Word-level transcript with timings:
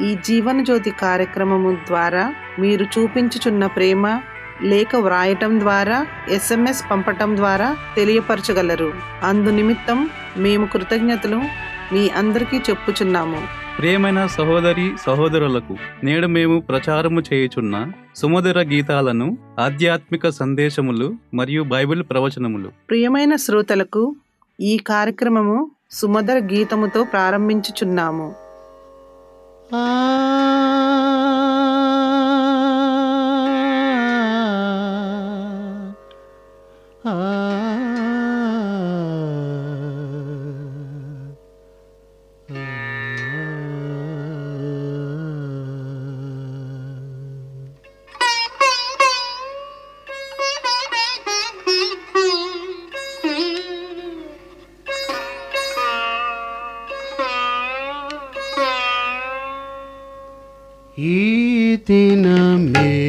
ఈ 0.00 0.18
జీవన 0.24 0.62
జ్యోతి 0.62 0.90
కార్యక్రమము 0.90 1.78
ద్వారా 1.86 2.34
మీరు 2.58 2.84
చూపించుచున్న 2.84 3.66
ప్రేమ 3.66 4.20
లేఖ 4.62 4.88
వ్రాయటం 4.96 5.60
ద్వారా 5.60 6.06
ఎస్ఎంఎస్ 6.28 6.90
పంపటం 6.90 7.36
ద్వారా 7.36 7.76
తెలియపరచగలరు. 7.96 8.92
అందు 9.22 9.50
నిమిత్తం 9.50 10.10
మేము 10.36 10.66
కృతజ్ఞతలు 10.66 11.36
మీ 11.92 12.08
అందరికీ 12.08 12.56
చెప్పుచున్నాము. 12.56 13.62
ప్రియమైన 13.78 14.26
సహోదరి 14.26 14.92
సహోదరులకు 15.06 15.76
నేడు 16.04 16.26
మేము 16.26 16.60
ప్రచారము 16.60 17.20
చేయుచున్న 17.20 17.92
సుమధుర 18.16 18.62
గీతాలను 18.62 19.38
ఆధ్యాత్మిక 19.60 20.28
సందేశములు 20.28 21.14
మరియు 21.34 21.62
బైబిల్ 21.62 22.02
ప్రవచనములు. 22.10 22.68
ప్రియమైన 22.88 23.36
శ్రోతలకు 23.36 24.16
ఈ 24.60 24.76
కార్యక్రమము 24.76 25.70
సుమధుర 25.90 26.38
గీతముతో 26.38 27.04
ప్రారంభించుచున్నాము. 27.04 28.41
Ah. 29.74 30.81
ఈ 61.04 61.76
దినమేనా 61.86 63.01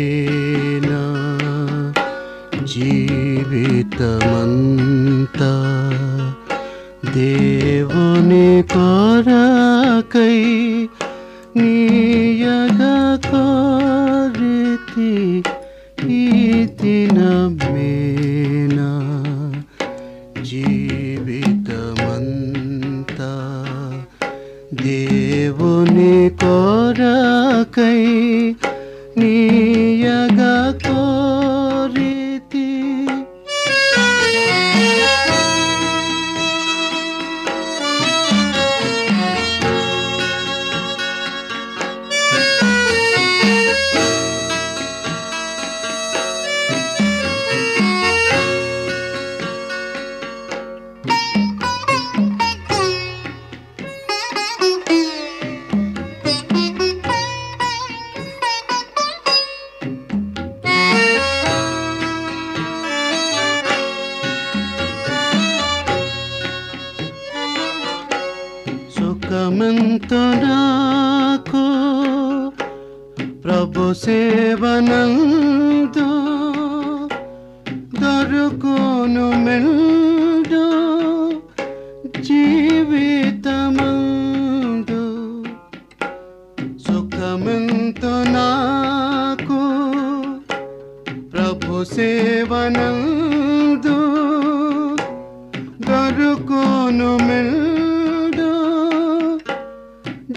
ਸੁਰਕੂਨ 96.13 97.01
ਮਿਲਦਾ 97.21 98.51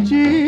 ਜੀ 0.02 0.45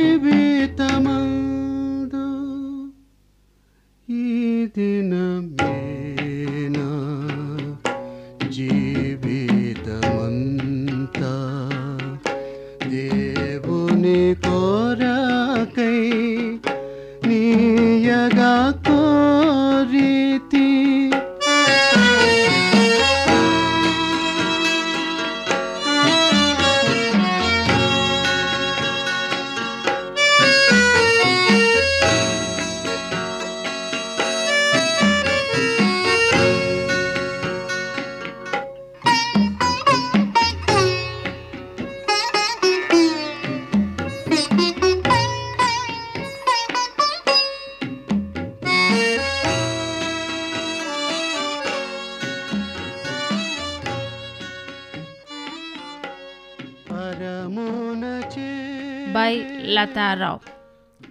బై 59.19 59.45
లతారావు 59.63 60.41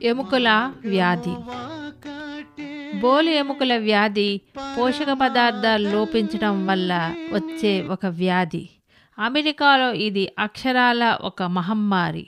ఎముకల 0.04 0.72
వ్యాధి. 0.86 1.34
బోలు 3.00 3.30
ఎముకల 3.30 3.78
వ్యాధి 3.78 4.42
పోషక 4.78 5.12
పదార్థాలు 5.22 5.90
లోపించడం 5.90 6.68
వల్ల 6.68 7.16
వచ్చే 7.34 7.82
ఒక 7.82 8.06
వ్యాధి. 8.06 8.70
అమెరికాలో 9.20 9.94
ఇది 9.94 10.32
అక్షరాల 10.40 11.18
ఒక 11.22 11.44
మహమ్మారి 11.44 12.28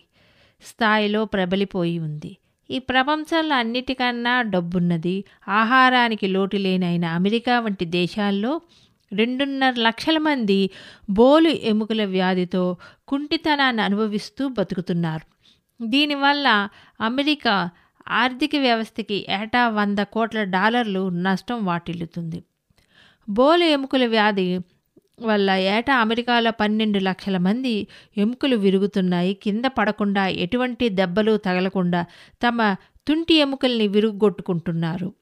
స్థాయిలో 0.65 1.25
ప్రబలిపోయి 1.25 1.99
ఉంది. 1.99 2.37
ఈ 2.71 2.79
ప్రపంచంలో 2.79 3.55
అన్నిటికన్నా 3.55 4.41
డబ్బున్నది 4.41 5.23
ఆహారానికి 5.47 6.27
లోటు 6.27 6.57
లేనైన 6.57 7.05
అమెరికా 7.05 7.59
వంటి 7.59 7.85
దేశాల్లో 7.85 8.61
రెండున్నర 9.13 9.73
లక్షల 9.77 10.17
మంది 10.17 10.69
బోలు 11.09 11.49
ఎముకల 11.49 12.05
వ్యాధితో 12.05 12.77
కుంటితనాన్ని 13.07 13.81
అనుభవిస్తూ 13.81 14.47
బతుకుతున్నారు. 14.47 15.38
దీనివల్ల 15.81 16.69
అమెరికా 17.01 17.69
ఆర్థిక 18.07 18.51
వ్యవస్థకి 18.55 19.25
ఏటా 19.29 19.67
వంద 19.69 19.99
కోట్ల 19.99 20.43
డాలర్లు 20.43 21.09
నష్టం 21.09 21.65
వాటిల్లుతుంది. 21.65 22.43
బోలు 23.29 23.63
ఎముకల 23.63 24.05
వ్యాధి 24.05 24.59
వల్ల 25.21 25.51
ఏటా 25.51 25.95
అమెరికాలో 25.95 26.51
పన్నెండు 26.51 26.99
లక్షల 26.99 27.37
మంది 27.37 27.87
ఎముకలు 28.17 28.55
విరుగుతున్నాయి. 28.55 29.33
కింద 29.33 29.65
పడకుండా 29.65 30.27
ఎటువంటి 30.27 30.89
దెబ్బలు 30.89 31.37
తగలకుండా 31.37 32.05
తమ 32.43 32.75
తుంటి 33.07 33.35
ఎముకల్ని 33.35 33.87
విరుగ్గొట్టుకుంటున్నారు. 33.87 35.13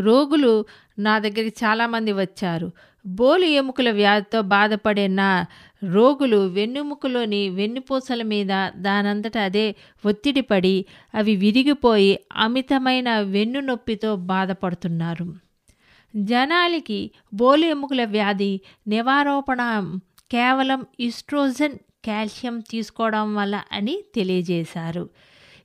రోగులు 0.00 0.64
నా 0.98 1.18
దగ్గరికి 1.18 1.64
చాలామంది 1.64 2.12
వచ్చారు. 2.12 2.72
బోలు 3.06 3.44
ఎముకల 3.44 3.90
వ్యాధితో 3.90 4.42
బాధపడే 4.42 5.08
నా 5.08 5.46
రోగులు 5.84 6.36
వెన్నుముకలోని 6.36 7.48
వెన్నుపూసల 7.48 8.22
మీద 8.22 8.70
దానంతట 8.76 9.38
అదే 9.38 9.74
ఒత్తిడి 10.06 10.40
పడి 10.40 10.86
అవి 11.14 11.36
విరిగిపోయి 11.36 12.18
అమితమైన 12.36 13.20
వెన్ను 13.20 13.60
నొప్పితో 13.60 14.16
బాధపడుతున్నారు. 14.16 15.34
జనాలకి 16.16 17.10
బోలు 17.34 17.66
ఎముకల 17.66 18.04
వ్యాధి 18.04 18.60
నివారోపణ 18.88 19.60
కేవలం 20.30 20.86
ఈస్ట్రోజన్ 21.00 21.78
కాల్షియం 22.06 22.60
తీసుకోవడం 22.60 23.34
వల్ల 23.34 23.62
అని 23.72 23.98
తెలియజేశారు. 24.14 25.10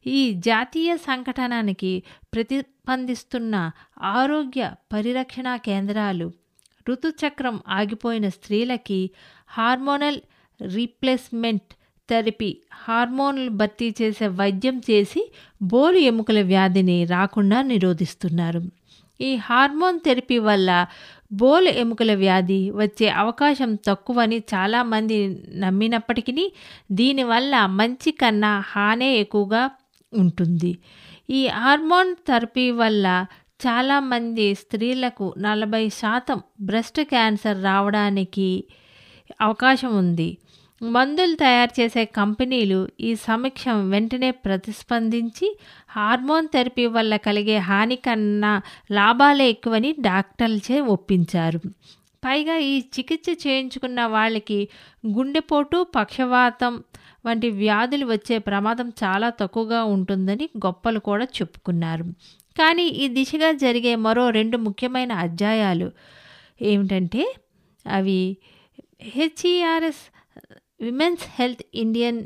ఈ 0.07 0.31
జాతీయ 0.31 0.97
సంఘటనానికి 0.97 2.03
ప్రతిస్పందిస్తున్న 2.33 3.71
ఆరోగ్య 4.01 4.71
పరిరక్షణ 4.93 5.55
కేంద్రాలు 5.55 6.42
ఋతుచక్రం 6.89 7.59
ఆగిపోయిన 7.69 8.29
స్త్రీలకి 8.29 9.09
హార్మోనల్ 9.47 10.19
రీప్లేస్మెంట్ 10.61 11.73
థెరపీ 12.09 12.57
హార్మోన్లు 12.73 13.49
భర్తీ 13.49 13.95
చేసే 14.01 14.27
వైద్యం 14.27 14.81
చేసి 14.89 15.31
బోలు 15.61 15.97
ఎముకల 15.97 16.41
వ్యాధిని 16.41 17.05
రాకుండా 17.05 17.61
నిరోధిస్తున్నారు. 17.61 18.61
ఈ 19.21 19.35
హార్మోన్ 19.35 19.99
థెరపీ 19.99 20.37
వల్ల 20.39 20.87
బోలు 21.33 21.69
ఎముకల 21.69 22.13
వ్యాధి 22.13 22.71
వచ్చే 22.71 23.07
అవకాశం 23.09 23.75
తక్కువని 23.75 24.39
చాలామంది 24.53 25.17
నమ్మినప్పటికీ 25.55 26.51
దీనివల్ల 26.91 27.65
మంచి 27.65 28.11
కన్నా 28.11 28.59
హానే 28.59 29.17
ఎక్కువగా 29.17 29.69
ఉంటుంది. 30.13 30.77
ఈ 31.29 31.47
హార్మోన్ 31.47 32.15
థెరపీ 32.27 32.71
వల్ల 32.71 33.25
చాలామంది 33.59 34.55
స్త్రీలకు 34.55 35.25
నలభై 35.37 35.89
శాతం 35.89 36.39
బ్రెస్ట్ 36.61 37.01
క్యాన్సర్ 37.01 37.59
రావడానికి 37.63 38.47
అవకాశం 39.41 39.91
ఉంది. 39.97 40.29
మందులు 40.81 41.35
తయారు 41.35 41.73
చేసే 41.79 42.05
కంపెనీలు 42.17 42.79
ఈ 42.99 43.11
సమీక్ష 43.15 43.63
వెంటనే 43.91 44.31
ప్రతిస్పందించి 44.45 45.47
హార్మోన్ 45.89 46.47
థెరపీ 46.47 46.85
వల్ల 46.85 47.15
కలిగే 47.17 47.57
హాని 47.69 47.95
కన్నా 47.95 48.51
లాభాలే 48.91 49.49
ఎక్కువని 49.49 49.91
డాక్టర్లచే 49.99 50.79
ఒప్పించారు. 50.95 51.61
పైగా 52.23 52.55
ఈ 52.71 52.75
చికిత్స 52.95 53.29
చేయించుకున్న 53.45 54.01
వాళ్ళకి 54.15 54.59
గుండెపోటు 55.07 55.87
పక్షవాతం 55.95 56.73
వంటి 57.25 57.49
వ్యాధులు 57.61 58.05
వచ్చే 58.05 58.37
ప్రమాదం 58.47 58.87
చాలా 59.03 59.29
తక్కువగా 59.41 59.83
ఉంటుందని 59.95 60.49
గొప్పలు 60.65 60.99
కూడా 60.99 61.25
చెప్పుకున్నారు. 61.37 62.05
కానీ 62.57 62.83
ఈ 62.87 63.07
దిశగా 63.07 63.51
జరిగే 63.51 63.95
మరో 63.95 64.29
రెండు 64.29 64.57
ముఖ్యమైన 64.57 65.11
అధ్యాయాలు 65.11 65.91
ఏమిటంటే 66.61 67.35
అవి 67.87 68.37
HERS 69.01 70.03
women's 70.81 71.23
health 71.29 71.63
Indian 71.75 72.23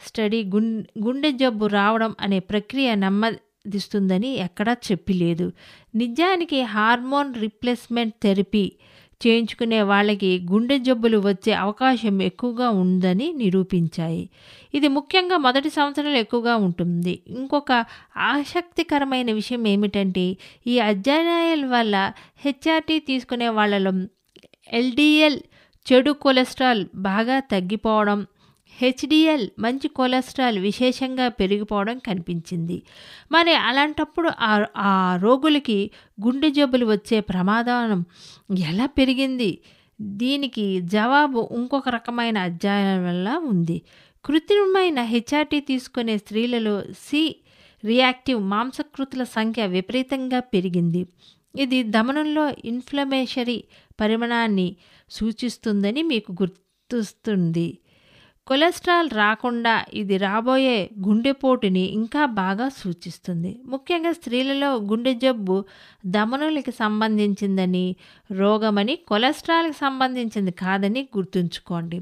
study 0.00 0.44
గుం 0.44 0.66
గుండె 0.80 1.30
జబ్బు 1.32 1.66
రావడం 1.66 2.16
అనే 2.20 2.38
ప్రక్రియ 2.38 2.94
నమ్మదిస్తుందని 2.94 4.30
ఎక్కడా 4.34 4.76
చెప్పలేదు. 4.92 5.52
నిజానికి 5.94 6.62
హార్మోన్ 6.62 7.34
రిప్లేస్మెంట్ 7.34 8.14
థెరపీ 8.22 8.72
చేయించుకునే 9.26 9.82
వాళ్ళకి 9.82 10.46
గుండె 10.52 10.78
జబ్బులు 10.78 11.18
వచ్చే 11.18 11.52
అవకాశం 11.52 12.22
ఎక్కువగా 12.22 12.70
ఉందని 12.70 13.32
నిరూపించాయి. 13.32 14.30
ఇది 14.74 14.88
ముఖ్యంగా 14.88 15.36
మొదటి 15.36 15.70
సంవత్సరంలో 15.70 16.18
ఎక్కువగా 16.18 16.56
ఉంటుంది. 16.56 17.22
ఇంకొక 17.28 17.72
ఆసక్తికరమైన 18.16 19.32
విషయం 19.32 19.66
ఏమిటంటే 19.66 20.26
ఈ 20.66 20.78
అధ్యయనాల 20.78 21.66
వల్ల 21.66 21.96
హెచ్ఆర్టీ 22.44 22.98
తీసుకునే 22.98 23.48
వాళ్ళలో 23.48 23.92
ఎల్డిఎల్ 24.72 25.38
చెడు 25.86 26.12
కొలెస్ట్రాల్ 26.12 26.86
బాగా 26.94 27.40
తగ్గిపోవడం 27.40 28.18
హెచ్డిఎల్ 28.78 29.50
మంచి 29.58 29.88
కొలెస్ట్రాల్ 29.88 30.58
విశేషంగా 30.58 31.28
పెరిగిపోవడం 31.28 31.98
కనిపించింది. 31.98 32.82
మరి 33.32 33.54
అలాంటప్పుడు 33.54 34.30
ఆ 34.40 34.64
ఆ 34.76 35.18
రోగులకి 35.22 35.90
గుండె 36.24 36.50
జబ్బులు 36.50 36.86
వచ్చే 36.86 37.20
ప్రమాదం 37.20 38.04
ఎలా 38.58 38.86
పెరిగింది? 38.86 39.58
దీనికి 40.00 40.80
జవాబు 40.80 41.48
ఇంకొక 41.56 41.88
రకమైన 41.88 42.38
అధ్యయనం 42.38 43.04
వల్ల 43.04 43.28
ఉంది. 43.44 43.82
కృత్రిమమైన 44.24 45.02
హెచ్ఆర్టీ 45.02 45.60
తీసుకునే 45.60 46.18
స్త్రీలలో 46.18 46.82
సి 46.98 47.22
రియాక్టివ్ 47.84 48.40
మాంసకృతుల 48.42 49.22
సంఖ్య 49.24 49.66
విపరీతంగా 49.66 50.40
పెరిగింది. 50.40 51.06
ఇది 51.54 51.82
దమనంలో 51.82 52.44
ఇన్ఫ్లమేషరీ 52.64 53.64
పరిమాణాన్ని 54.00 54.76
సూచిస్తుందని 55.10 56.02
మీకు 56.02 56.32
గుర్తుస్తుంది. 56.32 57.78
కొలెస్ట్రాల్ 58.48 59.10
రాకుండా 59.10 59.84
ఇది 59.94 60.16
రాబోయే 60.16 60.90
గుండెపోటుని 61.06 61.80
ఇంకా 61.80 62.26
బాగా 62.26 62.68
సూచిస్తుంది. 62.68 63.50
ముఖ్యంగా 63.64 64.12
స్త్రీలలో 64.12 64.70
గుండె 64.76 65.14
జబ్బు 65.14 65.56
దమనులకి 66.06 66.72
సంబంధించిందని 66.72 67.96
రోగమని 68.32 68.94
కొలెస్ట్రాల్కి 69.08 69.78
సంబంధించింది 69.78 70.50
కాదని 70.50 71.08
గుర్తుంచుకోండి. 71.16 71.98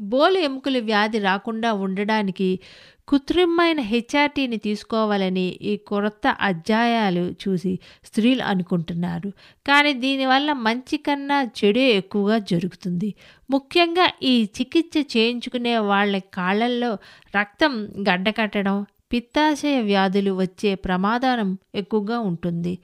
బోలు 0.00 0.38
ఎముకలు 0.38 0.80
వ్యాధి 0.80 1.18
రాకుండా 1.18 1.72
ఉండడానికి 1.72 2.60
కృత్రిమైన 3.08 3.80
హెచ్ఆర్టీని 3.80 4.56
తీసుకోవాలని 4.56 5.58
ఈ 5.62 5.76
కొత్త 5.76 6.36
అధ్యాయాలు 6.40 7.34
చూసి 7.42 7.78
స్త్రీలు 8.04 8.42
అనుకుంటున్నారు. 8.42 9.28
కానీ 9.66 9.92
దీనివల్ల 9.94 10.52
మంచి 10.52 10.96
కన్నా 10.96 11.42
చెడే 11.58 11.90
ఎక్కువగా 11.92 12.38
జరుగుతుంది. 12.38 13.14
ముఖ్యంగా 13.50 14.10
ఈ 14.22 14.48
చికిత్స 14.60 15.16
చేయించుకునే 15.16 15.78
వాళ్ళ 15.78 16.18
కాళ్ళల్లో 16.18 16.98
రక్తం 17.38 17.84
గడ్డకట్టడం 18.08 18.86
పిత్తాశయ 19.12 19.80
వ్యాధులు 19.80 20.32
వచ్చే 20.40 20.74
ప్రమాదం 20.74 21.58
ఎక్కువగా 21.74 22.18
ఉంటుంది. 22.20 22.78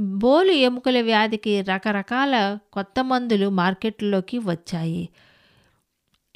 బోలు 0.00 0.52
ఎముకల 0.52 1.00
వ్యాధికి 1.00 1.60
రకరకాల 1.60 2.58
కొత్త 2.72 3.04
మందులు 3.04 3.48
మార్కెట్లోకి 3.50 4.38
వచ్చాయి. 4.38 5.08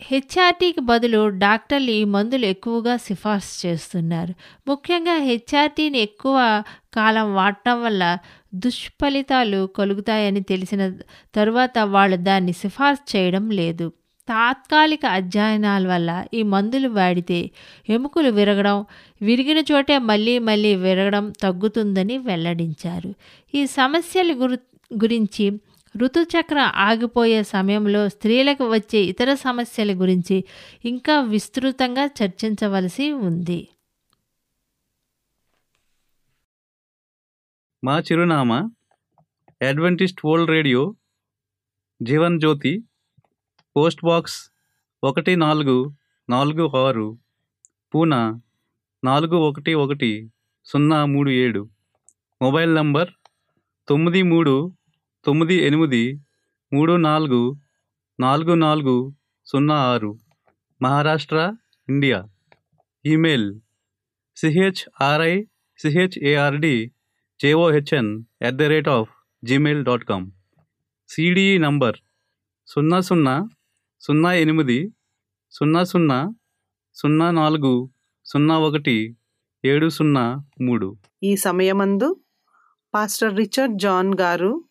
హెచ్ఆర్టీకి 0.03 0.81
బదులు 0.81 1.29
డాక్టర్లు 1.29 1.91
ఈ 1.91 2.05
మందులు 2.05 2.47
ఎక్కువగా 2.47 2.97
సిఫార్సు 2.97 3.67
చేస్తున్నారు. 3.67 4.35
ముఖ్యంగా 4.69 5.17
హెచ్ఆర్టీని 5.17 5.99
ఎక్కువ 5.99 6.63
కాలం 6.95 7.35
వాడటం 7.35 7.83
వల్ల 7.83 8.19
దుష్ఫలితాలు 8.55 9.67
కలుగుతాయని 9.67 10.43
తెలిసిన 10.43 10.93
తరువాత 11.35 11.79
వాళ్ళు 11.79 12.17
దాన్ని 12.17 12.53
సిఫార్సు 12.53 13.17
చేయడం 13.17 13.51
లేదు. 13.51 13.93
తాత్కాలిక 14.29 15.07
అధ్యయనాల 15.07 15.89
వల్ల 15.89 16.25
ఈ 16.35 16.43
మందులు 16.43 16.89
వాడితే 16.89 17.51
ఎముకలు 17.89 18.31
విరగడం 18.31 18.85
విరిగిన 19.23 19.65
చోటే 19.73 19.99
మళ్ళీ 19.99 20.39
మళ్ళీ 20.39 20.77
విరగడం 20.77 21.33
తగ్గుతుందని 21.43 22.19
వెల్లడించారు. 22.19 23.15
ఈ 23.55 23.67
సమస్యల 23.67 24.33
గురి 24.33 24.59
గురించి 24.95 25.61
ఋతుచక్ర 25.97 26.59
ఆగిపోయే 26.75 27.43
సమయంలో 27.43 28.09
స్త్రీలకు 28.09 28.71
వచ్చే 28.73 29.01
ఇతర 29.05 29.35
సమస్యల 29.35 30.01
గురించి 30.01 30.45
ఇంకా 30.85 31.21
విస్తృతంగా 31.21 32.07
చర్చించవలసి 32.07 33.13
ఉంది. 33.13 33.69
మా 37.85 37.99
చిరునామా 37.99 38.59
Adventist 39.63 40.21
World 40.25 40.51
Radio 40.51 40.95
Jeevan 42.03 42.41
Jyoti 42.41 42.73
post 43.77 44.05
box 44.05 44.39
ఒకటి 45.03 45.37
నాలుగు 45.37 45.95
నాలుగు 46.29 46.77
ఆరు 46.77 47.19
పూనా 47.95 48.41
నాలుగు 49.05 49.37
ఒకటి 49.37 49.75
ఒకటి 49.75 50.31
సున్నా 50.65 51.05
మూడు 51.05 51.31
ఏడు 51.31 51.63
మొబైల్ 52.43 52.75
నంబర్ 52.75 53.11
తొమ్మిది 53.89 54.23
మూడు 54.23 54.73
తొమ్మిది 55.25 55.55
ఎనిమిది 55.67 56.21
మూడు 56.73 56.93
నాలుగు 56.93 57.57
నాలుగు 58.21 58.55
నాలుగు 58.55 59.15
సున్నా 59.45 59.75
ఆరు. 59.75 60.19
Maharashtra 60.83 61.55
India. 61.89 62.25
Email 63.07 63.61
CHRI 64.37 65.45
CHARD 65.79 66.93
JOHN 67.41 68.25
at 68.43 68.57
the 68.57 68.63
rate 68.63 68.89
of 68.89 69.11
Gmail 69.45 69.85
dot 69.85 70.05
com 70.05 70.31
CDE 71.09 71.59
number 71.59 71.97
సున్నా 72.67 73.01
సున్నా 73.01 73.49
సున్నా 74.01 74.33
ఎనిమిది 74.33 74.93
సున్నా 75.51 75.85
సున్నా 75.85 76.19
సున్నా 76.95 77.31
నాలుగు 77.31 77.91
సున్నా 78.25 78.59
ఒకటి 78.59 79.17
ఏడు 79.65 79.89
సున్నా 79.89 80.25
మూడు. 80.61 80.97
ఈ 81.23 81.37
సమయమందు 81.37 82.21
పాస్టర్ 82.95 83.37
రిచర్డ్ 83.37 83.79
జాన్ 83.79 84.15
గారు 84.21 84.65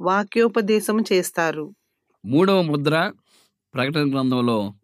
వాక్యోపదేశం 0.00 1.04
చేస్తారు. 1.12 1.74
మూడవ 2.24 2.62
ముద్ర 2.62 3.12
ప్రకటన 3.74 4.10
గ్రంథంలో 4.10 4.74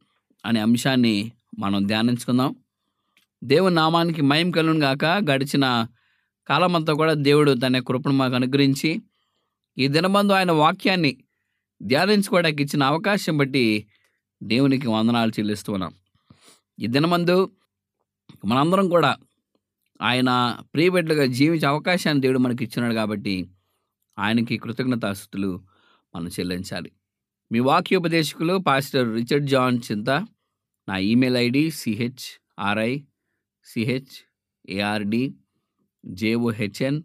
అనే 0.44 0.60
అంశాన్ని 0.60 1.32
మనం 1.58 1.86
ధ్యానించుకుందాం. 1.86 2.54
దేవుని 3.44 3.74
నామానికి 3.74 4.22
మయం 4.22 4.50
కలుగును 4.50 4.80
గాక. 4.80 5.04
గడిచిన 5.30 5.86
కాలమంతా 6.48 6.92
కూడా 6.92 7.12
దేవుడు 7.12 7.52
తన 7.54 7.78
కృపను 7.78 8.14
మాకు 8.14 8.34
అనుగ్రహించి 8.34 9.02
ఈ 9.78 9.88
దినబంధు 9.88 10.32
ఆయన 10.32 10.50
వాక్యాన్ని 10.50 11.16
ధ్యానించుకోవడానికి 11.82 12.62
ఇచ్చిన 12.62 12.82
అవకాశం 12.82 13.38
బట్టి 13.38 13.86
దేవునికి 14.42 14.88
వందనాలు 14.88 15.30
చెల్లిస్తున్నాం 15.30 15.92
ఈ 16.80 16.86
దినమందు 16.86 17.50
మనందరం 18.44 18.88
కూడా 18.88 19.16
ఆయన 20.00 20.30
ప్రియబిడ్డలుగా 20.74 21.26
జీవించే 21.26 21.66
అవకాశాన్ని 21.66 22.22
దేవుడు 22.22 22.38
మనకి 22.38 22.64
ఇచ్చినాడు 22.64 22.94
కాబట్టి 22.94 23.36
ఆయనకి 24.18 24.58
కృతజ్ఞతాస్థుతులు 24.58 25.64
మనం 26.14 26.28
చెల్లించాలి. 26.28 26.92
మీ 27.52 27.58
వాక్యోపదేశకులు 27.58 28.58
పాస్టర్ 28.58 29.14
రిచర్డ్ 29.14 29.46
జాన్ 29.46 29.78
చింత 29.78 30.10
నా 30.88 30.96
email 30.96 31.36
ID 31.36 31.70
CH 31.70 32.26
RI 32.58 33.00
CH 33.64 34.14
ARD 34.68 35.34
JOHN 36.06 37.02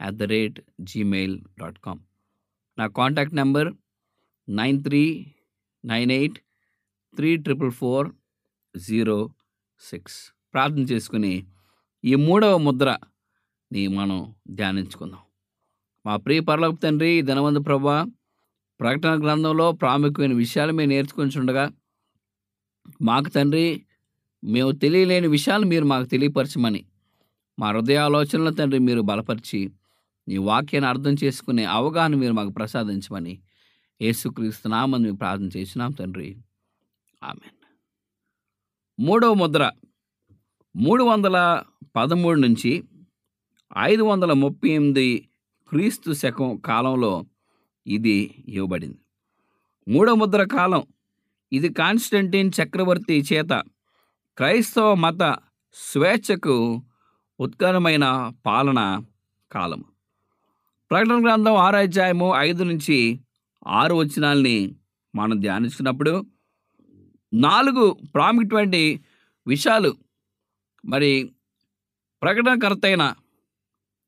at 0.00 0.16
the 0.16 0.22
rate 0.22 0.60
Gmail 0.80 1.40
dot 1.58 1.78
com. 1.78 2.00
నా 2.78 2.86
contact 2.86 3.34
number 3.34 3.74
nine 4.48 4.84
three 4.84 5.26
nine 5.84 6.10
eight 6.10 6.38
three 7.16 7.36
triple 7.36 7.70
four 7.70 8.08
zero 8.76 9.30
six. 9.80 10.32
ప్రార్థన 10.54 10.80
చేసుకుని 10.80 11.46
ఈ 12.04 12.14
మూడవ 12.14 12.56
ముద్రని 12.56 13.88
మనం 13.88 14.34
ధ్యానించుకుందాం. 14.50 15.20
మా 16.04 16.16
ప్రియ 16.16 16.40
పరలోక 16.40 16.74
తండ్రి 16.82 17.10
ధనవంత 17.10 17.26
దినవంతు 17.26 17.60
ప్రభా 17.60 17.96
ప్రకటన 18.80 19.12
గ్రంథంలో 19.22 19.72
ప్రాముఖ్యమైన 19.72 20.34
విషయాలు 20.34 20.72
మేము 20.72 20.88
నేర్చుకుంటుండగా 20.88 21.64
మాకు 23.00 23.28
తండ్రి 23.28 23.66
మేము 24.42 24.70
తెలియలేని 24.72 25.28
విషయాలు 25.28 25.66
మీరు 25.66 25.84
మాకు 25.84 26.04
తెలియపరచమని 26.04 26.82
మా 27.58 27.68
హృదయ 27.70 27.96
ఆలోచనలు 27.96 28.50
తండ్రి 28.50 28.78
మీరు 28.78 29.00
బలపరిచి 29.02 29.60
నీ 30.26 30.36
వాక్యాన్ని 30.38 30.88
అర్థం 30.88 31.14
చేసుకునే 31.24 31.64
అవగాహన 31.64 32.14
మీరు 32.14 32.32
మాకు 32.32 32.50
ప్రసాదించమని 32.50 33.34
యేసుక్రీస్తున్నామని 34.00 35.04
మేము 35.04 35.16
ప్రార్థన 35.16 35.50
చేసినాం 35.56 35.92
తండ్రి. 35.92 36.28
ఆమె 37.22 37.48
మూడవ 38.98 39.34
ముద్ర 39.34 39.72
మూడు 40.74 41.04
వందల 41.04 41.36
పదమూడు 41.96 42.40
నుంచి 42.40 42.72
ఐదు 43.78 44.02
వందల 44.02 44.32
ముప్పై 44.32 44.68
ఎనిమిది 44.68 45.06
క్రీస్తు 45.72 46.12
శకం 46.12 46.56
కాలంలో 46.56 47.26
ఇది 47.86 48.44
ఇవ్వబడింది. 48.48 48.98
మూడో 49.88 50.14
ముద్ర 50.14 50.44
కాలం 50.44 50.86
ఇది 51.52 51.68
కాన్స్టంటీన్ 51.68 52.50
చక్రవర్తి 52.62 53.20
చేత 53.20 53.52
క్రైస్తవ 54.36 54.94
మత 54.94 55.36
స్వేచ్ఛకు 55.74 56.82
ఉత్కరమైన 57.40 58.32
పాలన 58.46 59.04
కాలం. 59.52 59.84
ప్రకటన 60.90 61.24
గ్రంథం 61.24 61.54
ఆరు 61.54 61.76
అధ్యాయము 61.76 62.34
ఐదు 62.36 62.62
నుంచి 62.64 63.20
ఆరు 63.66 63.94
వచనాల్ని 63.94 64.76
మనం 65.14 65.40
ధ్యానించుకున్నప్పుడు 65.40 66.26
నాలుగు 67.34 67.96
ప్రాముఖ్యమైన 68.14 68.98
విషయాలు 69.46 69.96
మరి 70.84 71.32
ప్రకటనకర్త 72.22 72.86
అయిన 72.86 73.14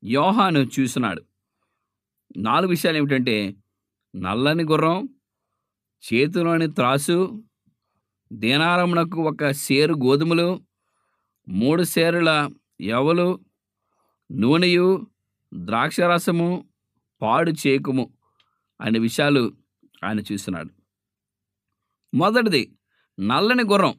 యోహాను 0.03 0.59
చూసినాడు. 0.79 1.34
నాలుగు 2.37 2.69
విషయాలు 2.69 2.97
ఏమిటంటే 2.97 3.55
నల్లని 4.15 4.63
గుర్రం 4.63 5.09
చేతిలోని 6.13 6.71
త్రాసు 6.71 7.43
దీనారమునకు 8.33 9.21
ఒక 9.21 9.51
సేరు 9.51 9.93
గోధుమలు 9.93 10.59
మూడు 11.49 11.83
సేరుల 11.83 12.49
ఎవలు 12.81 13.39
నూనెయు 14.31 15.07
ద్రాక్షరసము 15.53 16.65
పాడు 17.21 17.51
చేకుము 17.51 18.09
అనే 18.81 18.99
విషయాలు 18.99 19.53
ఆయన 20.03 20.19
చూస్తున్నాడు. 20.19 20.69
మొదటిది 22.15 22.71
నల్లని 23.19 23.63
గుర్రం. 23.63 23.93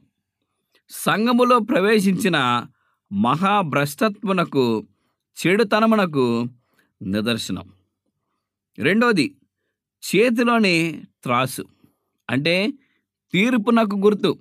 సంఘములో 0.89 1.59
ప్రవేశించిన 1.59 2.65
మహాభ్రష్టత్వనకు 3.11 4.87
చెడుతనమునకు 5.47 6.45
నిదర్శనం. 7.01 7.76
రెండోది 8.79 9.35
చేతిలోని 10.03 11.03
త్రాసు 11.23 11.63
అంటే 12.29 12.73
తీర్పునకు 13.33 13.95
గుర్తు. 13.95 14.39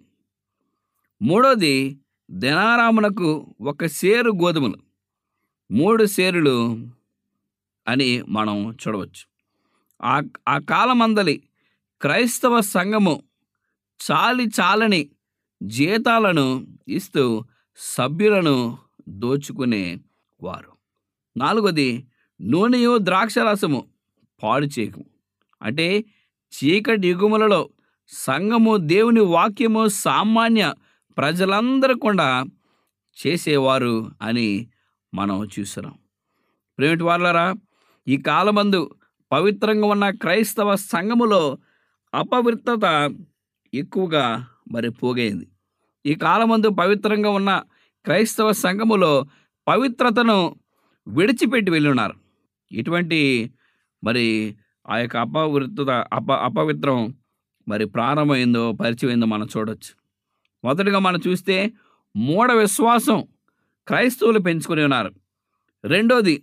మూడోది 1.22 2.00
దినారామునకు 2.30 3.54
ఒక 3.60 3.84
సేరు 3.86 4.30
గోధుమలు 4.30 4.78
మూడు 5.70 6.04
సేరులు 6.04 6.56
అని 7.88 8.22
మనం 8.22 8.72
చూడవచ్చు. 8.72 9.24
ఆ 10.02 10.22
ఆ 10.48 10.58
కాలమందలి 10.58 11.42
క్రైస్తవ 12.00 12.60
సంఘము 12.60 13.22
చాలి 14.00 14.44
చాలని 14.60 15.10
జీతాలను 15.62 16.46
ఇస్తూ 16.88 17.44
సభ్యులను 17.76 18.78
దోచుకునే 19.08 19.98
వారు 20.40 20.72
నాలుగోది 21.36 21.88
నూనెయు 22.40 22.98
ద్రాక్షరసము 22.98 23.80
పాడు 24.42 24.66
చేయకు. 24.66 25.04
అంటే 25.62 26.04
చీకటి 26.52 27.08
యుగములలో 27.08 27.68
సంఘము 28.08 28.76
దేవుని 28.76 29.20
వాక్యము 29.20 29.88
సామాన్య 29.88 30.74
ప్రజలందరూ 31.18 31.94
కూడా 31.94 32.44
చేసేవారు 33.26 34.10
అని 34.22 34.68
మనం 35.14 35.48
చూస్తున్నాం. 35.58 35.94
ప్రేమిటి 36.78 37.04
వాళ్ళరా 37.04 37.54
ఈ 38.08 38.16
కాలమందు 38.16 38.94
పవిత్రంగా 39.32 39.86
ఉన్న 39.86 40.10
క్రైస్తవ 40.10 40.76
సంఘములో 40.76 41.58
అపవిత్రత 42.14 43.14
ఎక్కువగా 43.74 44.46
మరి 44.72 44.90
పోగైంది. 44.90 45.46
ఈ 46.06 46.14
కాలమందు 46.14 46.68
పవిత్రంగా 46.68 47.30
ఉన్న 47.30 47.62
క్రైస్తవ 48.04 48.52
సంఘములో 48.52 49.26
పవిత్రతను 49.68 50.56
విడిచిపెట్టి 51.08 51.70
వెళ్ళున్నారు. 51.70 52.14
ఇటువంటి 52.72 53.50
మరి 54.04 54.56
ఆ 54.88 54.98
యొక్క 54.98 55.16
అపవిత్రత 55.16 55.90
అప 56.12 56.32
అపవిత్రం 56.32 57.14
మరి 57.68 57.84
ప్రారంభమైందో 57.86 58.72
పరిచయమైందో 58.72 59.26
మనం 59.26 59.48
చూడొచ్చు. 59.56 59.92
మొదటిగా 60.64 60.98
మనం 60.98 61.20
చూస్తే 61.28 61.72
మూఢ 62.16 62.52
విశ్వాసం 62.52 63.24
క్రైస్తవులు 63.86 64.38
పెంచుకొని 64.38 64.82
ఉన్నారు. 64.82 65.14
రెండోది 65.84 66.42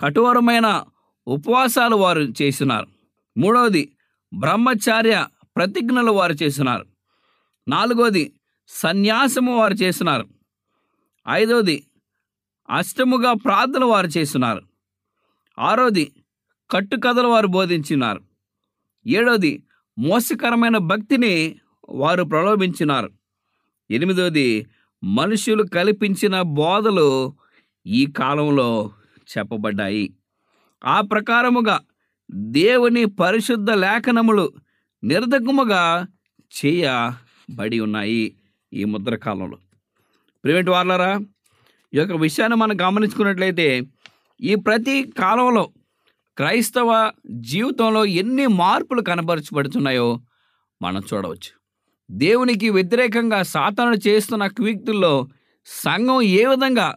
కఠోరమైన 0.00 0.84
ఉపవాసాలు 1.26 1.96
వారు 1.96 2.20
చేస్తున్నారు 2.20 2.86
మూడవది 3.36 3.92
బ్రహ్మచార్య 4.34 5.26
ప్రతిజ్ఞలు 5.56 6.12
వారు 6.12 6.32
చేస్తున్నారు 6.32 6.86
నాలుగోది 7.68 8.32
సన్యాసము 8.68 9.58
వారు 9.58 9.74
చేస్తున్నారు 9.74 10.28
ఐదవది 11.28 11.84
అష్టముగా 12.70 13.32
ప్రార్థన 13.32 13.84
వారు 13.84 14.06
చేస్తున్నారు 14.06 14.62
ఆరోది 15.58 16.12
కట్టుకథలు 16.70 17.28
వారు 17.28 17.46
బోధించినారు. 17.46 18.20
ఏడవది 19.06 19.62
మోసకరమైన 19.98 20.78
భక్తిని 20.78 21.56
వారు 21.88 22.24
ప్రలోభించినారు. 22.24 23.10
ఎనిమిదవది 23.90 24.66
మనుషులు 25.04 25.62
కల్పించిన 25.62 26.42
బోధలు 26.42 27.34
ఈ 27.86 28.06
కాలంలో 28.06 28.90
చెప్పబడ్డాయి. 29.38 30.14
ఆ 30.84 31.00
ప్రకారముగా 31.00 31.80
దేవుని 32.30 33.04
పరిశుద్ధ 33.04 33.70
లేఖనములు 33.70 34.52
నిర్ధకముగా 35.04 36.06
చేయబడి 36.64 37.80
ఉన్నాయి 37.80 38.34
ఈ 38.72 38.84
ముద్ర 38.84 39.14
కాలంలో. 39.14 39.58
ప్రివెంట్ 40.44 40.70
వార్లరా 40.70 41.18
ఈ 41.94 41.98
యొక్క 41.98 42.12
విషయాన్ని 42.12 42.56
మనం 42.56 42.80
గమనించుకున్నట్లయితే 42.80 43.82
ఈ 44.40 44.54
ప్రతి 44.54 45.12
కాలంలో 45.18 45.70
క్రైస్తవ 46.36 47.12
జీవితంలో 47.30 48.04
ఎన్ని 48.04 48.46
మార్పులు 48.46 49.02
కనబరచబడుతున్నాయో 49.02 50.20
మనం 50.82 51.02
చూడవచ్చు. 51.14 51.52
దేవునికి 52.10 52.70
వ్యతిరేకంగా 52.70 53.42
సాతాను 53.42 54.08
చేస్తున్న 54.08 54.46
క్వీక్తుల్లో 54.46 55.28
సంఘం 55.66 56.22
ఏ 56.22 56.46
విధంగా 56.46 56.94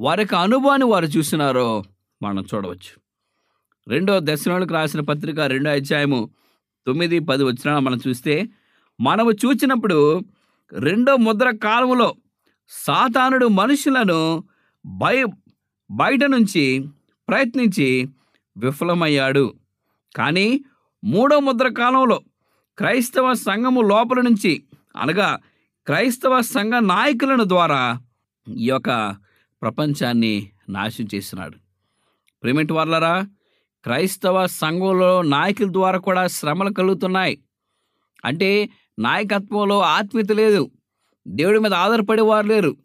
వారికి 0.00 0.36
అనుభవాన్ని 0.36 0.86
వారు 0.86 1.04
చూసినారో 1.04 1.84
మనం 2.22 2.44
చూడవచ్చు. 2.54 3.00
రెండో 3.88 4.20
దశలోనికి 4.22 4.72
రాసిన 4.72 5.00
పత్రిక 5.00 5.40
రెండో 5.40 5.70
అధ్యాయము 5.70 6.30
తొమ్మిది 6.86 7.18
పది 7.18 7.44
వచ్చిన 7.44 7.78
మనం 7.78 7.98
చూస్తే 8.08 8.48
మనము 9.00 9.30
చూచినప్పుడు 9.30 10.20
రెండో 10.72 11.16
ముద్ర 11.16 11.56
కాలంలో 11.56 12.14
సాతానుడు 12.68 13.46
మనుషులను 13.46 14.44
బయ 14.86 15.24
బయట 15.90 16.24
నుంచి 16.24 16.88
ప్రయత్నించి 17.28 18.08
విఫలమయ్యాడు. 18.56 19.54
కానీ 20.16 20.60
మూడో 21.04 21.40
ముద్ర 21.40 21.68
కాలంలో 21.68 22.20
క్రైస్తవ 22.78 23.34
సంఘము 23.34 23.80
లోపల 23.80 24.20
నుంచి 24.20 24.62
అనగా 24.96 25.38
క్రైస్తవ 25.86 26.40
సంఘ 26.40 26.72
నాయకులను 26.72 27.44
ద్వారా 27.44 28.00
ఈ 28.48 28.68
యొక్క 28.68 29.16
ప్రపంచాన్ని 29.62 30.50
నాశనం 30.68 31.08
చేస్తున్నాడు 31.14 31.56
ప్రేమిటి 32.42 32.72
వాళ్ళరా 32.72 33.26
క్రైస్తవ 33.84 34.46
సంఘంలో 34.46 35.22
నాయకుల 35.22 35.72
ద్వారా 35.72 35.98
కూడా 35.98 36.26
శ్రమలు 36.26 36.74
కలుగుతున్నాయి. 36.74 37.38
అంటే 38.24 38.70
నాయకత్వంలో 38.98 39.80
ఆత్మీయత 39.80 40.32
లేదు. 40.32 40.70
దేవుడి 41.28 41.58
మీద 41.58 41.74
ఆధారపడేవారు 41.74 42.46
లేరు. 42.46 42.76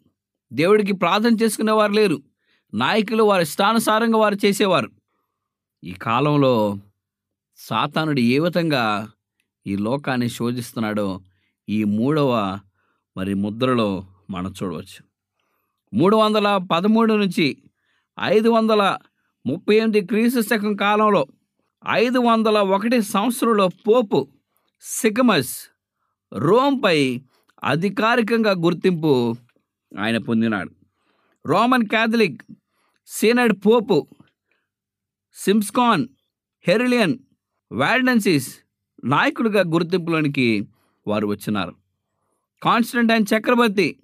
దేవుడికి 0.52 0.92
ప్రార్థన 0.92 1.36
చేసుకునేవారు 1.42 1.92
లేరు. 1.92 2.22
నాయకులు 2.74 3.24
వారి 3.24 3.42
ఇష్టానుసారంగా 3.42 4.18
వారు 4.18 4.36
చేసేవారు. 4.44 4.90
ఈ 5.84 5.92
కాలంలో 5.92 6.78
సాతానుడు 7.56 8.20
ఏ 8.20 8.38
విధంగా 8.38 9.10
ఈ 9.66 9.76
లోకాన్ని 9.76 10.28
శోధిస్తున్నాడో 10.28 11.20
ఈ 11.68 11.84
మూడవ 11.84 12.60
మరి 13.16 13.34
ముద్రలో 13.34 14.06
మనం 14.30 14.54
చూడవచ్చు. 14.62 15.04
మూడు 15.94 16.16
వందల 16.16 16.56
పదమూడు 16.72 17.14
నుంచి 17.14 17.62
ఐదు 18.20 18.48
వందల 18.48 18.98
ముప్పై 19.46 19.76
ఎనిమిది 19.76 20.06
క్రీస్తు 20.06 20.40
శకం 20.40 20.76
కాలంలో 20.76 21.26
ఐదు 21.88 22.18
వందల 22.18 22.58
ఒకటి 22.58 23.02
సంవత్సరంలో 23.02 23.68
పోపు 23.68 24.28
సిగమస్ 24.82 25.56
రోమ్పై 26.32 27.22
అధికారికంగా 27.64 28.50
గుర్తింపు 28.50 29.34
ఆయన 30.00 30.18
పొందినాడు. 30.18 30.70
రోమన్ 31.46 31.88
క్యాథలిక్ 31.88 32.42
సీనడ్ 33.06 33.66
పోపు 33.66 34.06
సిమ్స్కాన్ 35.34 36.08
హెరిలియన్ 36.68 37.18
వాల్డెన్సిస్ 37.72 38.58
నాయకుడిగా 39.04 39.60
గుర్తింపులోనికి 39.60 40.68
వారు 41.06 41.26
వచ్చినారు. 41.26 41.74
కాన్స్టంటైన్ 42.62 43.26
చక్రవర్తి 43.34 43.96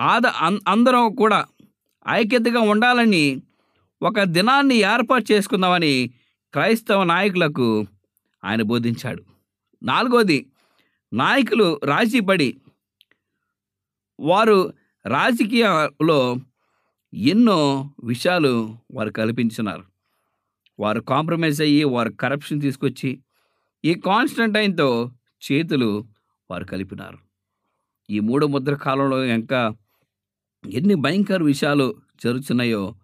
ఆద 0.00 0.26
అందరం 0.68 1.14
కూడా 1.14 1.46
ఐక్యతగా 2.08 2.60
ఉండాలని 2.60 3.42
ఒక 4.02 4.22
దినాన్ని 4.22 4.74
ఏర్పాటు 4.74 5.32
చేసుకుందామని 5.32 6.10
క్రైస్తవ 6.52 7.04
నాయకులకు 7.04 7.86
ఆయన 8.44 8.62
బోధించాడు. 8.62 9.22
నాలుగోది 9.82 10.46
నాయకులు 11.12 11.80
రాజీపడి 11.84 12.56
వారు 14.20 14.72
రాజకీయాల్లో 15.06 16.36
ఎన్నో 17.14 17.90
విషయాలు 18.04 18.76
వారు 18.94 19.10
కల్పించినారు. 19.10 19.95
వారు 20.78 21.00
కాంప్రమైజ్ 21.00 21.62
అయ్యి 21.62 21.84
వారు 21.84 22.10
కరప్షన్ 22.12 22.60
తీసుకొచ్చి 22.60 23.22
ఈ 23.84 23.94
కాన్స్టంటైన్తో 23.94 25.10
చేతులు 25.52 26.06
వారు 26.50 26.64
కలిపినారు. 26.64 27.18
ఈ 28.10 28.20
మూడో 28.20 28.46
ముద్ర 28.46 28.74
కాలంలో 28.74 29.24
ఇంకా 29.24 29.74
ఎన్ని 30.70 30.94
భయంకర 30.94 31.42
విషయాలు 31.42 32.00
జరుగుతున్నాయో 32.24 32.94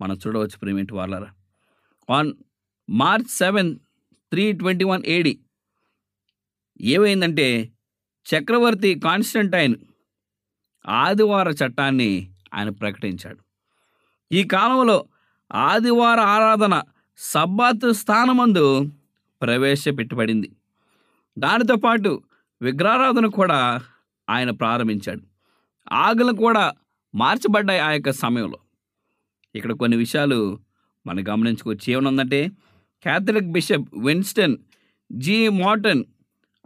మనం 0.00 0.18
చూడవచ్చు 0.26 0.58
ప్రేమేంటి 0.62 0.94
వాళ్ళరా. 0.94 1.30
On 2.10 2.32
March 2.90 3.24
seven 3.24 3.78
three 4.30 4.52
twenty 4.52 4.84
one 4.84 5.02
AD 5.06 5.38
ఏమైందంటే 6.80 7.72
చక్రవర్తి 8.26 9.00
కాన్స్టంటైన్ 9.00 9.74
ఆదివార 10.86 11.48
చట్టాన్ని 11.48 12.30
ఆయన 12.54 12.68
ప్రకటించాడు. 12.68 13.38
ఈ 14.32 14.44
కాలంలో 14.44 15.04
ఆదివార 15.52 16.20
ఆరాధన 16.20 16.82
సబ్బాతు 17.22 17.92
స్థానమందు 17.92 18.90
ప్రవేశపెట్టబడింది 19.42 20.50
దానితో 21.38 21.76
పాటు 21.76 22.22
విగ్రహారాధన 22.62 23.26
కూడా 23.26 23.82
ఆయన 24.30 24.50
ప్రారంభించాడు. 24.50 25.20
ఆగులు 25.92 26.32
కూడా 26.32 26.72
మార్చబడ్డాయి 27.14 27.80
ఆ 27.80 27.90
యొక్క 27.90 28.10
సమయంలో. 28.10 28.58
ఇక్కడ 29.54 29.72
కొన్ని 29.72 29.96
విషయాలు 29.96 30.58
మనం 31.06 31.28
గమనించుకోవచ్చు. 31.28 31.92
ఏమనుందంటే 31.92 32.48
Catholic 33.02 33.52
bishop 33.52 33.98
Winston 33.98 34.56
G. 35.12 35.48
Morton 35.48 36.04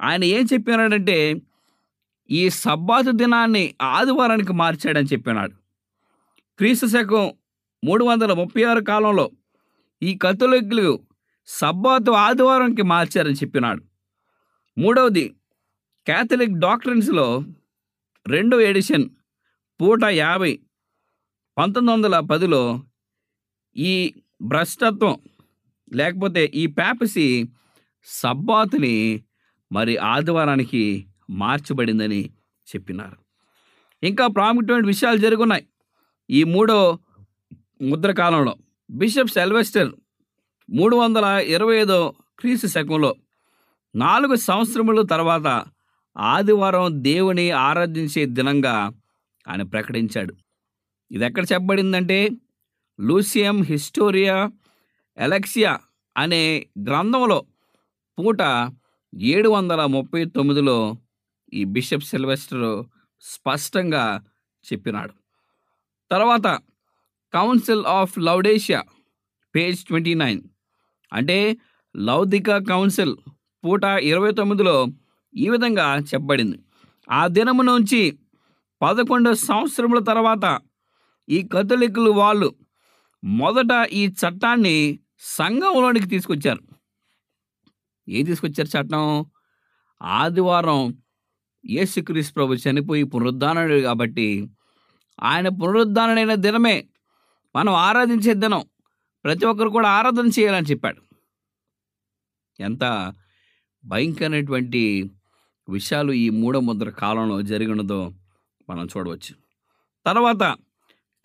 ఆయన 0.03 0.25
ఏం 0.25 0.47
చెప్పినాడంటే 0.53 1.43
ఈ 2.31 2.49
సబ్బాతు 2.49 3.11
దినాన్ని 3.11 3.75
ఆదివారానికి 3.83 4.53
మార్చాడని 4.53 5.07
చెప్పినాడు. 5.07 5.53
క్రీస్తు 6.59 6.87
శకం 6.87 7.33
మూడు 7.85 8.05
వందల 8.05 8.33
ముప్పై 8.33 8.63
ఆరు 8.63 8.81
కాలంలో 8.81 9.31
ఈ 10.05 10.19
కథలిక్లు 10.23 10.89
సబ్బాతు 11.47 12.11
ఆదివారంకి 12.11 12.83
మార్చారని 12.83 13.35
చెప్పినాడు. 13.35 13.83
మూడవది 14.79 15.25
క్యాథలిక్ 16.07 16.59
డాక్టర్స్లో 16.59 17.27
రెండో 18.27 18.61
ఎడిషన్ 18.61 19.05
పూట 19.81 20.05
యాభై 20.05 20.53
పంతొమ్మిది 21.59 21.95
వందల 21.97 22.21
పదిలో 22.21 22.63
ఈ 23.77 24.15
భ్రష్టత్వం 24.43 25.17
లేకపోతే 25.93 26.43
ఈ 26.55 26.67
ప్యాపసీ 26.67 27.27
సబ్బాతుని 28.05 29.25
మరి 29.73 29.97
ఆదివారానికి 29.97 31.07
మార్చబడిందని 31.31 32.23
చెప్పినారు. 32.69 33.17
ఇంకా 34.03 34.27
ప్రాముఖ్యమైన 34.27 34.87
విషయాలు 34.87 35.17
జరుగున్నాయి. 35.17 35.67
ఈ 36.31 36.45
మూడో 36.45 36.99
ముద్ర 37.83 38.13
కాలంలో 38.13 38.55
బిషప్ 38.91 39.31
సెల్వెస్టర్ 39.31 39.93
మూడు 40.71 40.97
వందల 40.97 41.25
ఇరవై 41.25 41.77
ఐదో 41.77 42.15
క్రీస్తు 42.39 42.67
శకంలో 42.67 43.15
నాలుగు 43.95 44.35
సంవత్సరముల 44.35 45.03
తర్వాత 45.03 45.65
ఆదివారం 46.17 47.03
దేవుని 47.03 47.51
ఆరాధించే 47.51 48.27
దినంగా 48.27 48.93
ఆయన 49.49 49.63
ప్రకటించాడు. 49.63 50.35
ఇది 51.11 51.25
ఎక్కడ 51.25 51.45
చెప్పబడిందంటే 51.53 52.29
లూసియం 53.01 53.63
హిస్టోరియా 53.63 54.51
ఎలక్సియా 55.19 55.79
అనే 56.17 56.67
గ్రంథంలో 56.89 57.45
పూట 58.19 58.43
ఏడు 59.15 59.49
వందల 59.49 59.85
ముప్పై 59.87 60.25
తొమ్మిదిలో 60.25 60.97
ఈ 61.55 61.65
బిషప్ 61.65 62.05
సిల్వెస్టర్ 62.05 62.85
స్పష్టంగా 63.21 64.05
చెప్పినాడు. 64.73 65.15
తర్వాత 66.11 66.47
council 67.35 67.87
of 67.87 68.19
Laodicea 68.19 68.83
page 69.55 69.85
twenty 69.85 70.15
nine 70.15 70.43
అంటే 71.13 71.57
లౌదిక 71.97 72.57
కౌన్సిల్ 72.57 73.17
పూట 73.65 73.85
ఇరవై 73.85 74.33
తొమ్మిదిలో 74.33 74.87
ఈ 75.37 75.49
విధంగా 75.49 75.99
చెప్పబడింది. 75.99 76.59
ఆ 77.11 77.27
దినము 77.27 77.63
నుంచి 77.63 78.19
పదకొండు 78.83 79.35
సంవత్సరముల 79.35 80.05
తర్వాత 80.05 80.61
ఈ 81.29 81.49
కథలికులు 81.53 82.11
వాళ్ళు 82.11 82.55
మొదట 83.25 83.73
ఈ 83.93 84.07
చట్టాన్ని 84.07 84.99
సంఘంలోనికి 85.21 86.07
తీసుకొచ్చారు. 86.07 86.63
ఏ 88.09 88.23
తీసుకొచ్చారు 88.23 88.69
చట్టం? 88.69 89.27
ఆదివారం 90.03 90.81
యేసుక్రీస్ 91.67 92.37
ప్రభు 92.37 92.55
చనిపోయి 92.55 93.05
పునరుద్ధానుడు 93.05 93.75
కాబట్టి 93.81 94.49
ఆయన 95.23 95.49
పునరుద్ధానుడైన 95.49 96.35
దినమే 96.35 96.77
మనం 97.57 97.73
ఆరాధించే 97.73 98.35
దినం. 98.35 98.65
ప్రతి 99.25 99.47
ఒక్కరు 99.47 99.69
కూడా 99.69 99.89
ఆరాధన 99.89 100.27
చేయాలని 100.27 100.67
చెప్పాడు. 100.67 101.01
ఎంత 102.61 103.15
భయంకరమైనటువంటి 103.85 105.11
విషయాలు 105.69 106.13
ఈ 106.13 106.31
మూడో 106.31 106.61
ముద్ర 106.61 106.91
కాలంలో 106.91 107.43
జరిగినదో 107.43 108.13
మనం 108.71 108.87
చూడవచ్చు. 108.87 109.35
తర్వాత 110.07 110.57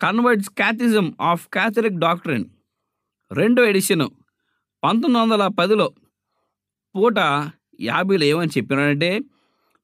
converts 0.02 0.50
catechism 0.50 1.16
of 1.20 1.48
Catholic 1.52 1.98
doctrine 1.98 2.44
రెండో 3.32 3.64
ఎడిషన్ 3.64 4.08
పంతొమ్మిది 4.84 5.22
వందల 5.22 5.46
పదిలో 5.46 5.92
పూట 6.96 7.18
యాభైలో 7.80 8.24
ఏమని 8.24 8.50
చెప్పినారంటే 8.56 9.20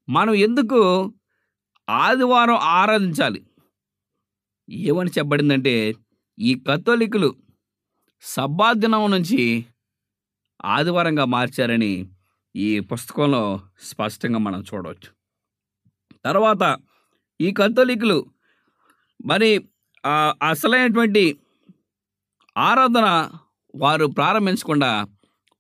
మనం 0.09 0.35
ఎందుకు 0.35 1.13
ఆదివారం 1.89 2.55
ఆరాధించాలి? 2.55 3.47
ఏమని 4.71 5.11
చెప్పబడిందంటే 5.11 5.95
ఈ 6.39 6.55
కథోలికులు 6.69 7.35
సబ్బాదినం 8.23 9.11
నుంచి 9.11 9.67
ఆదివారంగా 10.65 11.25
మార్చారని 11.25 11.93
ఈ 12.57 12.81
పుస్తకంలో 12.81 13.61
స్పష్టంగా 13.83 14.39
మనం 14.39 14.61
చూడవచ్చు. 14.61 15.09
తర్వాత 16.25 16.79
ఈ 17.41 17.53
కథోలికులు 17.53 18.19
మరి 19.27 19.51
అసలైనటువంటి 20.51 21.25
ఆరాధన 22.57 23.31
వారు 23.75 24.07
ప్రారంభించకుండా 24.07 25.07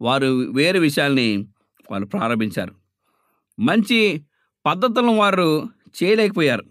వారు 0.01 0.27
వేరే 0.27 0.79
విషయాల్ని 0.79 1.29
వాళ్ళు 1.91 2.07
ప్రారంభించారు. 2.07 2.75
మంచి 3.59 4.21
పద్ధతులను 4.67 5.17
వారు 5.17 5.49
చేయలేకపోయారు. 5.99 6.65